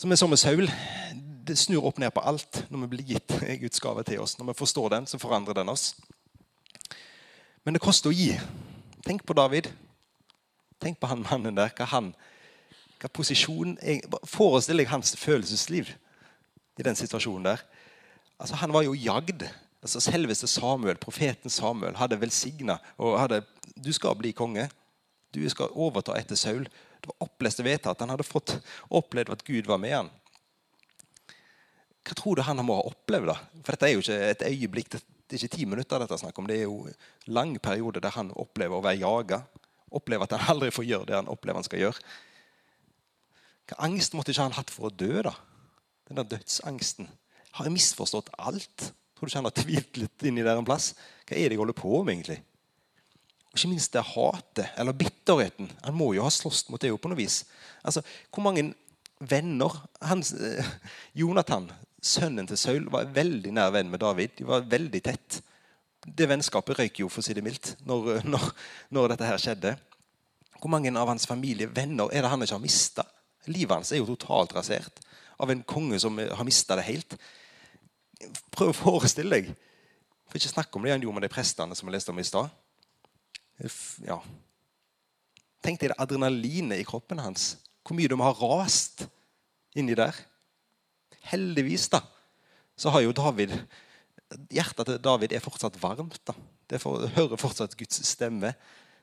[0.00, 0.70] Som er som med Saul,
[1.44, 4.38] det snur opp ned på alt når vi blir gitt Guds gave til oss.
[4.38, 5.90] Når vi forstår den, så forandrer den oss.
[7.64, 8.32] Men det koster å gi.
[9.04, 9.68] Tenk på David.
[10.80, 11.72] Tenk på han mannen der.
[11.76, 12.14] Hva han
[13.02, 13.76] hva posisjon
[14.28, 15.90] Forestill deg hans følelsesliv
[16.78, 17.62] i den situasjonen der.
[18.38, 19.44] Altså, han var jo jagd.
[19.84, 24.68] Altså, selveste Samuel, profeten Samuel hadde velsigna og hadde Du skal bli konge.
[25.34, 26.66] Du skal overta etter Saul.
[27.00, 28.00] Det var oppleste vedtatt.
[28.00, 28.56] Han hadde fått
[28.88, 30.12] opplevd at Gud var med han.
[32.04, 33.32] Hva tror du han må ha opplevd?
[33.32, 33.36] da?
[33.64, 35.02] For Dette er jo ikke et øyeblikk, det
[35.38, 35.98] er ikke ti minutter.
[35.98, 36.46] dette snakk om.
[36.46, 36.88] Det er jo
[37.26, 39.42] lang periode der han opplever å være jaga
[39.94, 42.06] opplever at han aldri får gjøre det han opplever han skal gjøre.
[43.70, 45.22] Hva angst måtte ikke han hatt for å dø?
[45.24, 45.34] da?
[46.08, 47.08] Den der dødsangsten.
[47.56, 48.90] Har jeg misforstått alt?
[49.14, 50.92] Tror du ikke han har tvilt litt inni der en plass?
[51.24, 52.40] Hva er det jeg holder på med, egentlig?
[53.52, 55.70] Og ikke minst det hatet, eller bitterheten.
[55.86, 57.44] Han må jo ha slåss mot det på noe vis.
[57.86, 58.02] Altså,
[58.34, 58.72] Hvor mange
[59.20, 59.72] venner
[60.02, 60.74] hans, eh,
[61.14, 61.70] Jonathan,
[62.02, 64.36] sønnen til Saul, var veldig nær venn med David.
[64.36, 65.40] De var veldig tett
[66.04, 68.48] det vennskapet røyk jo, for å si det mildt, når, når,
[68.94, 69.74] når, dette her skjedde.
[70.60, 73.06] Hvor mange av hans familie, venner, er det han ikke har mista?
[73.50, 75.02] Livet hans er jo totalt rasert
[75.42, 77.16] av en konge som har mista det helt.
[78.54, 79.50] Prøv å forestille deg.
[80.28, 82.26] For ikke snakke om det han gjorde med de prestene som vi leste om i
[82.26, 82.52] stad.
[84.06, 84.20] Ja.
[85.64, 87.54] Tenk deg det adrenalinet i kroppen hans.
[87.84, 89.06] Hvor mye de har rast
[89.76, 90.16] inni der.
[91.28, 92.02] Heldigvis da,
[92.76, 93.54] så har jo David
[94.52, 96.20] hjertet til David er fortsatt varmt.
[96.26, 96.34] da.
[96.68, 98.54] Det for, hører fortsatt Guds stemme.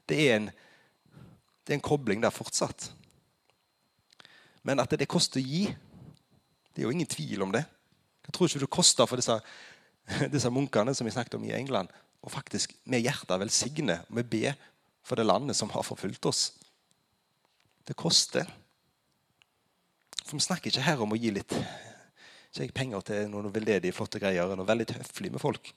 [0.09, 0.49] Det er, en,
[1.63, 2.89] det er en kobling der fortsatt.
[4.67, 5.65] Men at det koster å gi,
[6.71, 7.63] det er jo ingen tvil om det.
[8.27, 9.37] Jeg tror ikke det koster for disse,
[10.35, 14.27] disse munkene som vi snakket om i England, å faktisk med hjertet velsigne og vi
[14.35, 14.55] be
[15.01, 16.51] for det landet som har forfulgt oss.
[17.87, 18.45] Det koster.
[20.21, 21.57] For Vi snakker ikke her om å gi litt
[22.51, 24.43] ikke jeg penger til noen veldedige, flotte greier.
[24.43, 25.71] eller veldig høflig med folk.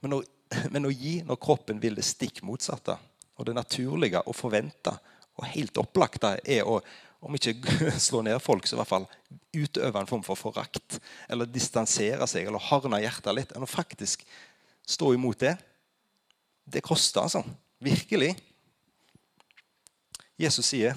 [0.00, 0.22] Men, å,
[0.72, 2.96] men å gi når kroppen vil det stikk motsatte,
[3.36, 4.94] og det naturlige å forvente
[5.38, 6.80] og helt opplagt er å
[7.20, 7.56] om ikke
[8.08, 9.06] slå ned folk, så i hvert fall
[9.56, 11.00] utøve en form for forakt.
[11.30, 13.54] Eller distansere seg, eller hardne hjertet litt.
[13.54, 14.22] Enn å faktisk
[14.88, 15.56] stå imot det.
[16.68, 17.42] Det koster, altså.
[17.82, 18.36] Virkelig.
[20.38, 20.94] Jesus sier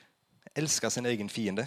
[0.56, 1.66] 'elsker sin egen fiende'.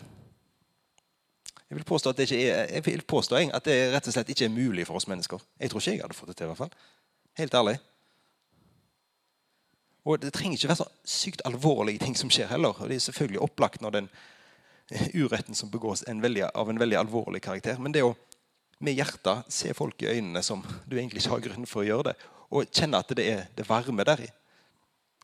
[1.69, 4.47] Jeg vil påstå at det, er, jeg vil påstå at det rett og slett ikke
[4.47, 5.37] er mulig for oss mennesker.
[5.59, 6.47] Jeg tror ikke jeg hadde fått det til.
[6.47, 6.71] i hvert fall.
[7.37, 7.75] Helt ærlig.
[10.09, 12.73] Og Det trenger ikke være så sykt alvorlige ting som skjer heller.
[12.73, 14.09] Og Det er selvfølgelig opplagt når den
[15.21, 17.77] uretten som begås en av en veldig alvorlig karakter.
[17.77, 18.15] Men det å
[18.79, 22.03] med hjertet se folk i øynene som du egentlig ikke har grunn for å gjøre
[22.09, 22.15] det,
[22.49, 24.31] og kjenne at det er det varme der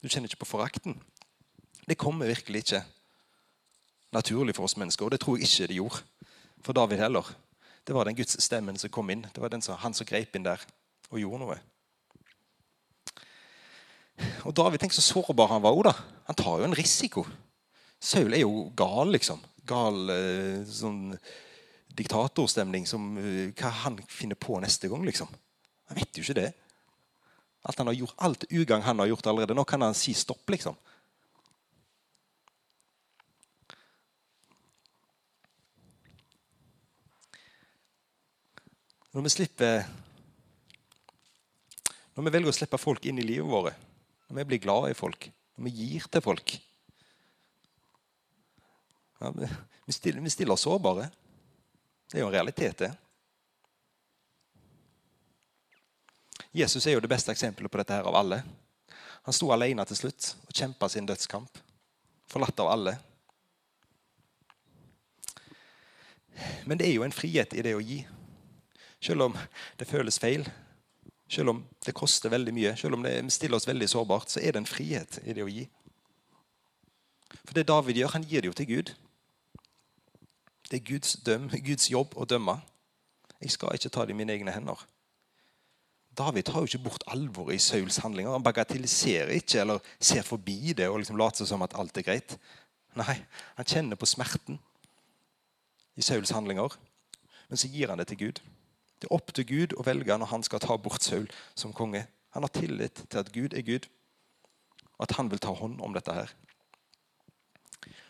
[0.04, 1.02] Du kjenner ikke på forakten.
[1.88, 2.84] Det kommer virkelig ikke
[4.12, 6.04] naturlig for oss mennesker, og det tror jeg ikke det gjorde
[6.62, 7.26] for David heller.
[7.88, 9.26] Det var den Guds stemmen som kom inn.
[9.34, 10.62] Det var som, han som grep inn der
[11.10, 11.58] og gjorde noe.
[14.46, 15.96] Og David, tenk så sårbar han var òg, da.
[16.30, 17.26] Han tar jo en risiko.
[18.00, 19.42] Saul er jo gal, liksom.
[19.68, 21.16] Gal eh, sånn
[21.96, 25.30] diktatorstemning som uh, hva han finner på neste gang, liksom.
[25.90, 26.50] Han vet jo ikke det.
[27.66, 29.56] Alt han har gjort, alt ugagn han har gjort allerede.
[29.58, 30.76] Nå kan han si stopp, liksom.
[39.16, 39.86] Når vi slipper
[42.16, 43.85] Når vi velger å slippe folk inn i livet vårt,
[44.28, 46.58] når vi blir glad i folk, når vi gir til folk
[49.20, 49.32] ja,
[49.86, 51.08] vi, stiller, vi stiller sårbare.
[52.12, 52.92] Det er jo en realitet, det.
[56.56, 58.42] Jesus er jo det beste eksempelet på dette her av alle.
[59.26, 61.58] Han sto alene til slutt og kjempa sin dødskamp.
[62.32, 62.96] Forlatt av alle.
[66.66, 68.02] Men det er jo en frihet i det å gi.
[69.04, 69.36] Selv om
[69.80, 70.46] det føles feil,
[71.30, 74.54] selv om det koster veldig mye, selv om det stiller oss veldig sårbart, så er
[74.54, 75.66] det en frihet i det å gi.
[77.44, 78.92] For det David gjør, han gir det jo til Gud.
[80.70, 82.60] Det er Guds, døm, Guds jobb å dømme.
[83.42, 84.80] Jeg skal ikke ta det i mine egne hender.
[86.16, 88.32] David tar jo ikke bort alvoret i Sauls handlinger.
[88.32, 92.38] Han bagatelliserer ikke eller ser forbi det og liksom later som at alt er greit.
[92.96, 93.18] Nei,
[93.58, 94.62] han kjenner på smerten
[96.00, 96.78] i Sauls handlinger,
[97.50, 98.40] men så gir han det til Gud.
[99.02, 102.06] Det er opp til Gud å velge når han skal ta bort Saul som konge.
[102.36, 103.88] Han har tillit til at Gud er Gud,
[104.98, 106.32] og at han vil ta hånd om dette her.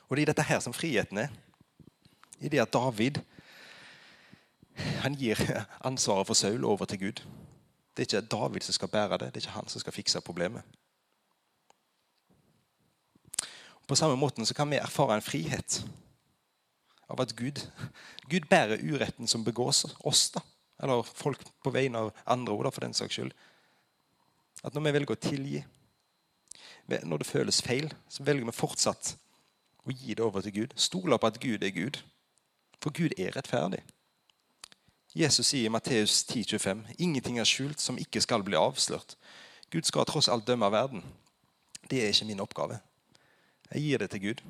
[0.10, 1.34] Og Det er dette her som friheten er.
[2.40, 3.22] I det at David
[4.76, 5.40] han gir
[5.88, 7.22] ansvaret for Saul over til Gud.
[7.96, 10.22] Det er ikke David som skal bære det, det er ikke han som skal fikse
[10.22, 10.62] problemet.
[13.88, 15.86] På samme måten så kan vi erfare en frihet
[17.10, 17.62] av at Gud,
[18.30, 20.30] Gud bærer uretten som begås oss.
[20.30, 20.42] da.
[20.84, 23.34] Eller folk på vegne av andre ord, for den saks skyld.
[24.64, 25.64] At når vi velger å tilgi,
[27.04, 29.16] når det føles feil, så velger vi fortsatt
[29.86, 30.74] å gi det over til Gud.
[30.76, 32.02] Stole på at Gud er Gud.
[32.82, 33.82] For Gud er rettferdig.
[35.16, 39.16] Jesus sier i Matteus 10,25.: Ingenting er skjult som ikke skal bli avslørt.
[39.72, 41.06] Gud skal tross alt dømme verden.
[41.90, 42.80] Det er ikke min oppgave.
[43.72, 44.44] Jeg gir det til Gud.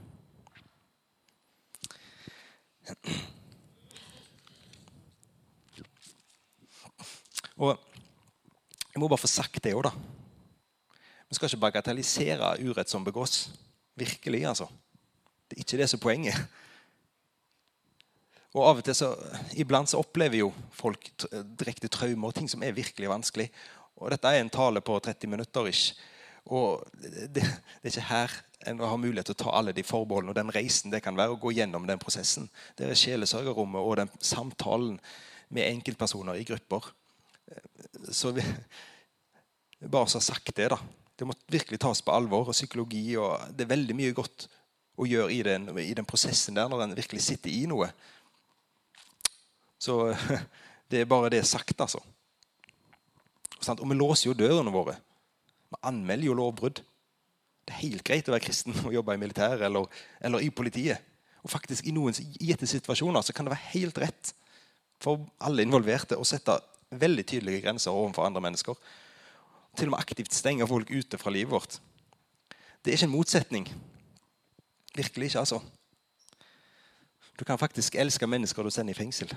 [7.55, 7.77] Og
[8.95, 9.91] Jeg må bare få sagt det òg, da.
[11.27, 13.49] Vi skal ikke bagatellisere urett som begås.
[13.99, 14.69] Virkelig, altså.
[15.49, 16.37] Det er ikke det som er poenget.
[18.55, 19.11] Og av og til så,
[19.59, 21.11] Iblant så opplever jo folk
[21.59, 23.49] direkte traumer og ting som er virkelig vanskelig.
[23.99, 25.67] Og Dette er en tale på 30 minutter.
[25.67, 26.07] Ikke?
[26.55, 28.39] Og det, det, er ikke her
[28.71, 31.35] en har mulighet til å ta alle de forbeholdene og den reisen det kan være
[31.35, 32.47] å gå gjennom den prosessen.
[32.79, 35.01] Det er sjelesørgerrommet og den samtalen
[35.51, 36.93] med enkeltpersoner i grupper
[38.11, 38.43] så vi,
[39.91, 40.79] Bare så sagt det, da.
[41.15, 42.47] Det må virkelig tas på alvor.
[42.47, 44.47] og Psykologi og Det er veldig mye godt
[44.95, 47.89] å gjøre i den, i den prosessen der, når en virkelig sitter i noe.
[49.79, 50.15] Så
[50.91, 52.01] det er bare det sagt, altså.
[53.75, 54.95] Og vi låser jo dørene våre.
[55.73, 56.81] Vi anmelder jo lovbrudd.
[57.65, 59.89] Det er helt greit å være kristen og jobbe i militæret eller,
[60.21, 61.01] eller, i politiet.
[61.41, 64.33] Og faktisk I noen gitte situasjoner så kan det være helt rett
[65.01, 66.55] for alle involverte å sette
[66.91, 68.73] veldig tydelige grenser overfor andre mennesker.
[69.77, 71.79] Til og med aktivt stenge folk ute fra livet vårt.
[72.83, 73.69] Det er ikke en motsetning.
[74.95, 75.59] Virkelig ikke, altså.
[77.39, 79.27] Du kan faktisk elske mennesker du sender i fengsel.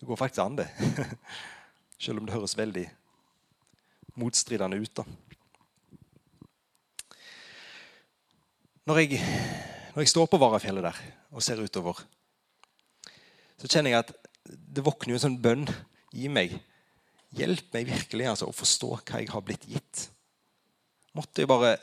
[0.00, 0.68] Det går faktisk an, det.
[2.00, 2.86] Selv om det høres veldig
[4.14, 4.96] motstridende ut.
[4.96, 5.04] da.
[8.86, 9.20] Når jeg,
[9.94, 10.96] når jeg står på Varafjellet der
[11.30, 12.00] og ser utover,
[13.58, 14.14] så kjenner jeg at
[14.48, 15.68] det våkner jo en sånn bønn
[16.14, 16.58] Gi meg
[17.36, 20.08] Hjelp meg virkelig altså, å forstå hva jeg har blitt gitt.
[21.14, 21.76] Måtte jeg bare,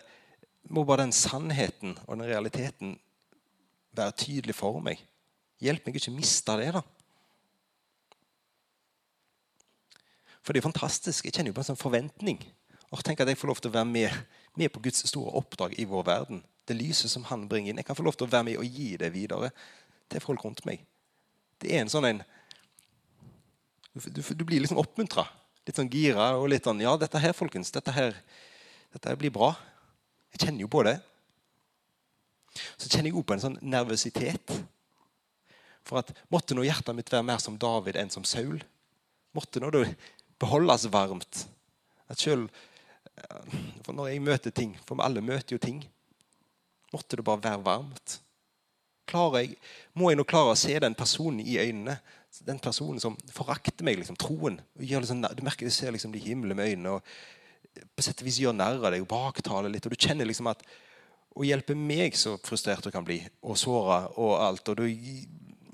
[0.67, 2.97] må bare den sannheten og den realiteten
[3.95, 4.99] være tydelig for meg.
[5.63, 6.83] Hjelp meg ikke miste det, da.
[10.43, 11.25] For det er fantastisk.
[11.25, 12.43] Jeg kjenner jo på en sånn forventning.
[12.91, 14.19] Og tenk at jeg får lov til å være med,
[14.59, 16.43] med, på Guds store oppdrag i vår verden.
[16.67, 17.81] Det lyset som han bringer inn.
[17.81, 19.51] Jeg kan få lov til å være med og gi det videre
[20.11, 20.83] til folk rundt meg.
[21.59, 22.23] Det er en sånn en
[24.05, 25.25] du, du blir liksom oppmuntra.
[25.67, 28.15] Litt sånn gira og litt sånn Ja, dette her, folkens, dette her,
[28.93, 29.51] dette her blir bra.
[30.31, 30.97] Jeg kjenner jo på det.
[32.77, 34.53] Så kjenner jeg òg på en sånn nervøsitet.
[35.87, 38.59] For at måtte nå hjertet mitt være mer som David enn som Saul?
[39.35, 39.85] Måtte nå det
[40.41, 41.45] beholdes varmt?
[42.07, 42.47] At selv,
[43.83, 45.81] for Når jeg møter ting, for alle møter jo ting,
[46.93, 48.19] måtte det bare være varmt.
[49.07, 49.55] Jeg,
[49.95, 51.95] må jeg nå klare å se den personen i øynene
[52.45, 56.57] den personen som forakter meg, liksom, troen liksom, Du merker, du ser liksom de himler
[56.57, 57.17] med øynene og
[57.95, 59.85] på sett og vis gjør narr av deg og baktaler litt.
[59.85, 60.63] og Du kjenner liksom at
[61.37, 64.87] å hjelpe meg, så frustrert du kan bli, og såra og alt og du,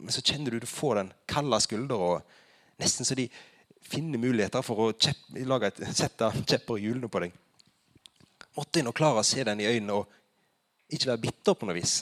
[0.04, 3.30] Men så kjenner du du får den kalde skulder, og nesten så de
[3.80, 7.38] finner muligheter for å kjepp, lage et, sette kjepper i hjulene på deg.
[8.58, 10.12] Måtte jeg nå klare å se den i øynene og
[10.92, 12.02] ikke være bitter på noe vis.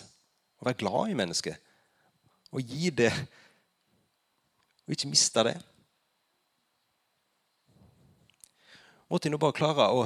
[0.59, 1.69] Og være glad i mennesket.
[2.51, 3.11] Og gi det,
[4.91, 5.55] og ikke miste det.
[9.07, 10.03] Måtte jeg nå bare klare å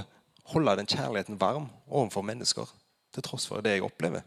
[0.53, 2.69] holde den kjærligheten varm overfor mennesker
[3.15, 4.21] til tross for det jeg opplever.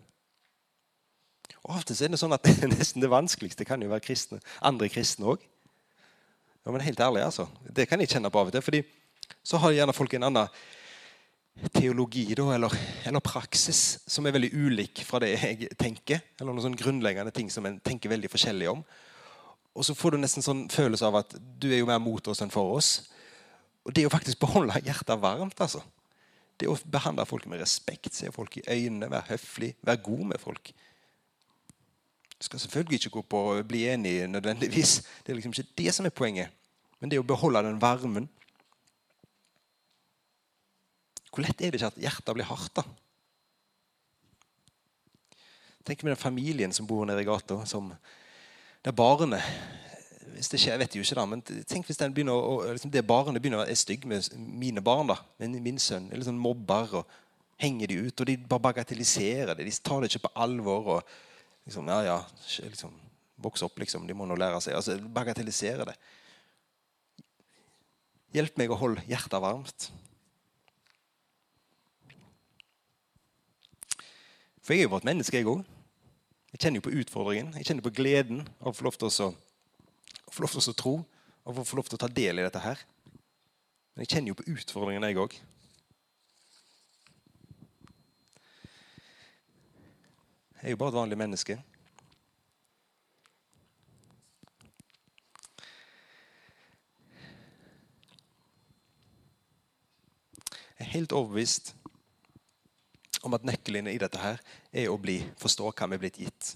[1.63, 4.07] Og Av og til er det sånn at det nesten det vanskeligste kan jo være
[4.09, 5.45] kristne, andre kristne òg.
[6.67, 7.47] Ja, men helt ærlig, altså.
[7.63, 8.65] Det kan jeg kjenne på av og til.
[8.65, 8.83] fordi
[9.47, 10.51] så har gjerne folk en annen
[11.75, 12.75] teologi da, eller,
[13.09, 16.23] eller, praksis som er veldig ulik fra det jeg tenker.
[16.39, 18.83] Eller noen sånne grunnleggende ting som en tenker veldig forskjellig om.
[19.79, 22.43] Og så får du nesten sånn følelse av at du er jo mer mot oss
[22.43, 22.91] enn for oss.
[23.87, 25.61] Og det jo faktisk beholde hjertet varmt.
[25.63, 25.85] altså.
[26.59, 30.43] Det å behandle folk med respekt, se folk i øynene, være høflig, være god med
[30.43, 30.73] folk.
[32.35, 34.99] Du skal selvfølgelig ikke gå på å bli enig nødvendigvis.
[35.23, 36.55] Det er liksom ikke det som er poenget.
[36.99, 38.27] Men det å beholde den varmen.
[41.31, 42.75] Hvor lett er det ikke at hjertet blir hardt?
[42.75, 42.83] da?
[45.87, 47.63] Tenk med den familien som bor nede i gata.
[47.71, 47.93] Som,
[48.89, 49.45] der barnet
[50.39, 53.03] hvis det skjer, jeg vet jo ikke da, men Tenk hvis begynner å, liksom det
[53.07, 55.09] barnet begynner å være stygg med mine barn.
[55.11, 57.17] da, min, min sønn, eller sånn mobber og
[57.59, 58.21] henger de ut.
[58.21, 59.67] og De bare bagatelliserer det.
[59.67, 60.87] De tar det ikke på alvor.
[60.95, 62.19] og liksom, ja, ja,
[62.69, 62.95] liksom,
[63.39, 64.07] Vokse opp, liksom.
[64.07, 64.77] De må nå lære seg.
[64.79, 65.97] altså Bagatellisere det.
[68.39, 69.89] Hjelp meg å holde hjertet varmt.
[74.63, 75.67] For jeg er jo et menneske, jeg òg.
[76.49, 77.53] Jeg kjenner jo på utfordringen.
[77.61, 79.33] Jeg kjenner på gleden av å få lov til å,
[80.33, 80.95] få lov til å tro
[81.49, 82.81] og få lov til å ta del i dette her.
[83.93, 85.37] Men jeg kjenner jo på utfordringen, jeg òg.
[90.59, 91.59] Jeg er jo bare et vanlig menneske.
[100.79, 101.75] Jeg er helt overbevist
[103.27, 104.41] om at nøkkelen i dette her
[104.73, 106.53] er å bli, forstå hva vi er blitt gitt.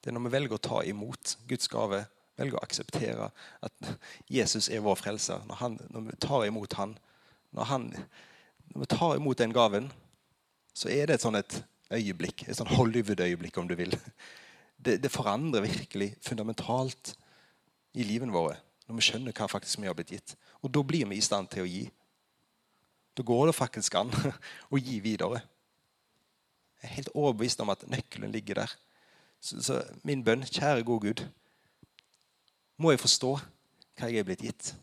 [0.00, 2.04] Det er når vi velger å ta imot Guds gave,
[2.36, 3.30] velger å akseptere
[3.64, 3.92] at
[4.30, 5.42] Jesus er vår frelser.
[5.48, 6.92] Når, han, når vi tar imot han,
[7.56, 7.88] når, han,
[8.72, 9.88] når vi tar imot den gaven,
[10.76, 11.58] så er det et sånn et
[11.96, 12.44] øyeblikk.
[12.46, 13.96] Et sånn Hollywood-øyeblikk, om du vil.
[14.76, 17.14] Det, det, forandrer virkelig fundamentalt
[17.96, 20.36] i livene våre når vi skjønner hva faktisk vi har blitt gitt.
[20.62, 21.86] Og da blir vi i stand til å gi.
[23.16, 24.12] Da går det faktisk an
[24.72, 25.40] å gi videre.
[27.16, 28.72] Er overbevist om at nøkkelen ligger der.
[29.40, 31.22] Så, så min bønn, kjære gode Gud,
[32.76, 33.38] må jeg forstå
[33.96, 34.74] hva jeg er blitt gitt.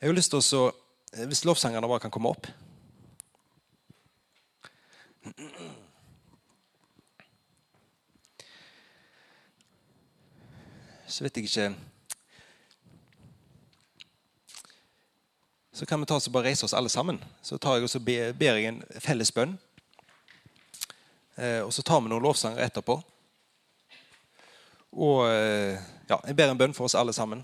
[0.00, 0.64] Jeg har lyst til å,
[1.14, 2.48] Hvis lovsangerne bare kan komme opp
[11.06, 11.93] Så vet jeg ikke
[15.74, 17.18] så kan vi ta oss og bare reise oss alle sammen.
[17.42, 19.56] Så tar jeg og så ber jeg en felles bønn.
[21.34, 22.94] Eh, og så tar vi noen lovsanger etterpå.
[24.94, 25.74] Og eh,
[26.06, 27.42] ja, Jeg ber en bønn for oss alle sammen.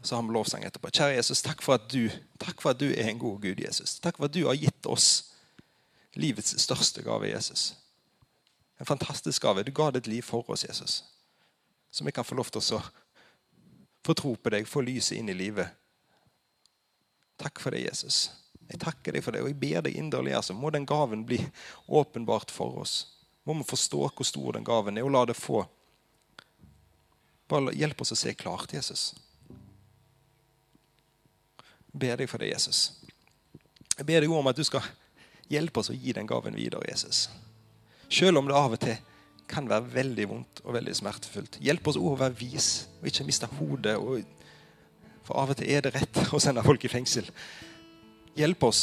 [0.00, 0.88] Så har vi lovsang etterpå.
[0.88, 2.08] Kjære Jesus, takk for at du,
[2.40, 3.60] takk for at du er en god Gud.
[3.60, 3.98] Jesus.
[4.00, 5.34] Takk for at du har gitt oss
[6.16, 7.74] livets største gave, Jesus.
[8.80, 9.68] En fantastisk gave.
[9.68, 11.02] Du ga ditt liv for oss, Jesus.
[11.92, 12.84] Så vi kan få lov til å
[14.04, 15.83] få tro på deg, få lyset inn i livet
[17.40, 18.30] Takk for det, Jesus.
[18.68, 20.34] Jeg takker deg for det, og jeg ber deg inderlig.
[20.36, 21.40] Altså, må den gaven bli
[21.86, 22.96] åpenbart for oss.
[23.44, 25.64] Må vi forstå hvor stor den gaven er, og la det få
[27.44, 29.10] Bare hjelp oss å se klart, Jesus.
[31.92, 32.78] Jeg ber deg for det, Jesus.
[33.98, 34.86] Jeg ber deg om at du skal
[35.52, 37.26] hjelpe oss å gi den gaven videre, Jesus.
[38.08, 38.96] Selv om det av og til
[39.50, 41.58] kan være veldig vondt og veldig smertefullt.
[41.62, 42.68] Hjelp oss å være vis
[43.02, 44.24] og ikke miste hodet og
[45.24, 47.28] for av og til er det rett å sende folk i fengsel.
[48.36, 48.82] Hjelp oss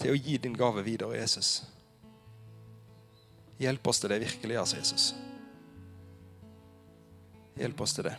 [0.00, 1.60] til å gi din gave videre, Jesus.
[3.60, 5.14] Hjelp oss til det virkelig, altså, Jesus.
[7.56, 8.16] Hjelp oss til det.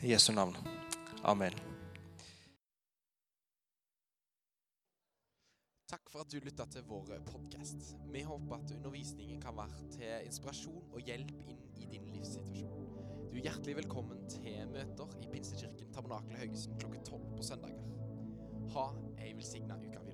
[0.00, 0.54] I Jesu navn.
[1.26, 1.54] Amen.
[5.90, 7.96] Takk for at du lytta til vår podkast.
[8.14, 12.79] Vi håper at undervisningen kan være til inspirasjon og hjelp inn i din livssituasjon.
[13.30, 17.84] Du er hjertelig velkommen til møter i Pinsekirken Tabernakel Haugesund klokken tolv på søndager.
[18.74, 18.86] Ha
[19.22, 20.09] ei velsigna uke.